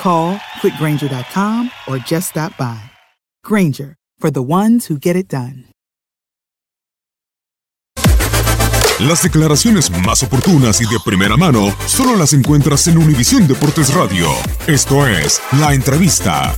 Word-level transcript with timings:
Call 0.00 0.36
quickgranger.com 0.60 1.70
or 1.88 1.98
just 1.98 2.30
stop 2.30 2.56
by. 2.58 2.78
Granger, 3.44 3.96
for 4.18 4.30
the 4.30 4.42
ones 4.42 4.86
who 4.90 4.98
get 4.98 5.16
it 5.16 5.28
done. 5.28 5.66
Las 9.00 9.22
declaraciones 9.22 9.90
más 10.06 10.22
oportunas 10.22 10.80
y 10.80 10.84
de 10.84 10.98
primera 11.04 11.36
mano 11.36 11.74
solo 11.86 12.14
las 12.16 12.32
encuentras 12.34 12.86
en 12.86 12.98
Univisión 12.98 13.48
Deportes 13.48 13.92
Radio. 13.94 14.28
Esto 14.68 15.06
es 15.06 15.40
La 15.58 15.74
Entrevista. 15.74 16.54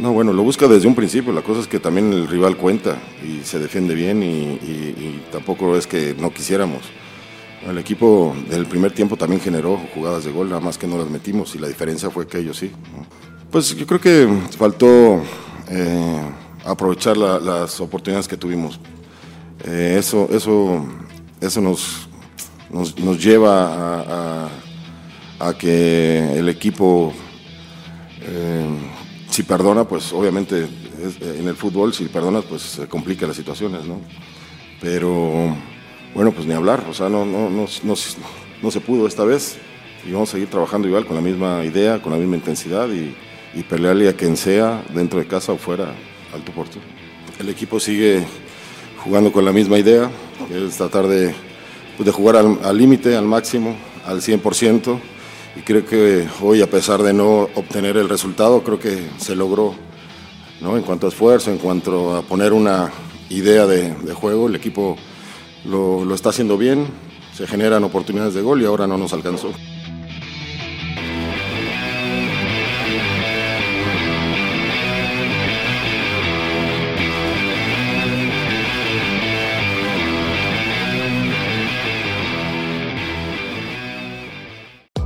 No, 0.00 0.12
bueno, 0.12 0.32
lo 0.32 0.42
busca 0.42 0.66
desde 0.66 0.88
un 0.88 0.94
principio. 0.94 1.32
La 1.32 1.42
cosa 1.42 1.60
es 1.60 1.66
que 1.68 1.78
también 1.78 2.12
el 2.12 2.26
rival 2.28 2.56
cuenta 2.56 2.96
y 3.24 3.44
se 3.44 3.58
defiende 3.58 3.94
bien 3.94 4.22
y, 4.22 4.26
y- 4.26 4.94
y 4.98 5.24
tampoco 5.30 5.76
es 5.76 5.86
que 5.86 6.14
no 6.18 6.32
quisiéramos. 6.32 6.82
El 7.66 7.76
equipo 7.78 8.34
del 8.48 8.66
primer 8.66 8.92
tiempo 8.92 9.16
también 9.16 9.40
generó 9.40 9.76
jugadas 9.94 10.24
de 10.24 10.30
gol, 10.32 10.48
nada 10.48 10.60
más 10.60 10.78
que 10.78 10.86
no 10.86 10.96
las 10.96 11.10
metimos 11.10 11.54
y 11.54 11.58
la 11.58 11.68
diferencia 11.68 12.08
fue 12.10 12.26
que 12.26 12.38
ellos 12.38 12.56
sí. 12.56 12.70
Pues 13.50 13.74
yo 13.76 13.86
creo 13.86 14.00
que 14.00 14.28
faltó 14.56 15.22
eh, 15.70 16.20
aprovechar 16.64 17.16
la- 17.16 17.38
las 17.40 17.80
oportunidades 17.80 18.28
que 18.28 18.36
tuvimos. 18.36 18.78
Eh, 19.64 19.96
eso 19.98 20.28
eso, 20.30 20.86
eso 21.40 21.60
nos, 21.60 22.08
nos, 22.70 22.98
nos 22.98 23.22
lleva 23.22 23.66
a, 23.66 24.46
a- 25.40 25.48
a 25.48 25.58
que 25.58 26.38
el 26.38 26.48
equipo, 26.48 27.12
eh, 28.22 28.66
si 29.30 29.42
perdona, 29.42 29.84
pues 29.84 30.12
obviamente 30.12 30.64
es- 30.64 31.20
en 31.38 31.48
el 31.48 31.54
fútbol, 31.56 31.92
si 31.92 32.04
perdonas, 32.06 32.44
pues 32.44 32.62
se 32.62 32.86
complican 32.86 33.28
las 33.28 33.36
situaciones, 33.36 33.84
¿no? 33.84 34.00
Pero 34.80 35.54
bueno, 36.18 36.32
pues 36.32 36.48
ni 36.48 36.52
hablar, 36.52 36.84
o 36.90 36.94
sea, 36.94 37.08
no, 37.08 37.24
no, 37.24 37.48
no, 37.48 37.66
no, 37.84 37.94
no 38.62 38.70
se 38.72 38.80
pudo 38.80 39.06
esta 39.06 39.22
vez 39.22 39.56
y 40.04 40.10
vamos 40.10 40.30
a 40.30 40.32
seguir 40.32 40.50
trabajando 40.50 40.88
igual 40.88 41.06
con 41.06 41.14
la 41.14 41.22
misma 41.22 41.64
idea, 41.64 42.02
con 42.02 42.10
la 42.10 42.18
misma 42.18 42.34
intensidad 42.34 42.88
y, 42.88 43.14
pelearle 43.68 44.08
a 44.08 44.14
quien 44.14 44.36
sea, 44.36 44.82
dentro 44.92 45.20
de 45.20 45.28
casa 45.28 45.52
o 45.52 45.58
fuera, 45.58 45.94
al 46.34 46.42
tu 46.42 46.50
por. 46.50 46.66
El 47.38 47.48
equipo 47.48 47.78
sigue 47.78 48.26
jugando 49.04 49.30
con 49.30 49.44
la 49.44 49.52
misma 49.52 49.78
idea, 49.78 50.10
que 50.48 50.66
es 50.66 50.76
tratar 50.76 51.06
de, 51.06 51.32
pues, 51.96 52.04
de 52.04 52.10
jugar 52.10 52.34
al 52.34 52.76
límite, 52.76 53.16
al, 53.16 53.24
máximo, 53.24 53.76
al 54.04 54.20
100%. 54.20 54.98
Y 55.54 55.60
creo 55.60 55.86
que 55.86 56.26
hoy, 56.42 56.62
a 56.62 56.66
pesar 56.68 57.00
de 57.04 57.12
no 57.12 57.48
obtener 57.54 57.96
el 57.96 58.08
resultado, 58.08 58.64
creo 58.64 58.80
que 58.80 59.06
se 59.18 59.36
logró 59.36 59.76
¿no? 60.60 60.76
en 60.76 60.82
cuanto 60.82 61.06
a 61.06 61.10
esfuerzo, 61.10 61.52
en 61.52 61.58
cuanto 61.58 62.16
a 62.16 62.22
poner 62.22 62.52
una 62.52 62.90
idea 63.30 63.66
de, 63.66 63.94
de 63.94 64.14
juego. 64.14 64.48
El 64.48 64.56
equipo 64.56 64.96
lo, 65.64 66.04
lo 66.04 66.14
está 66.14 66.30
haciendo 66.30 66.56
bien, 66.56 66.86
se 67.34 67.46
generan 67.46 67.84
oportunidades 67.84 68.34
de 68.34 68.42
gol 68.42 68.62
y 68.62 68.64
ahora 68.64 68.86
no 68.86 68.98
nos 68.98 69.12
alcanzó. 69.12 69.52